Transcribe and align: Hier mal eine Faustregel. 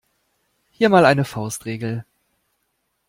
Hier 0.71 0.89
mal 0.89 1.05
eine 1.05 1.25
Faustregel. 1.25 2.05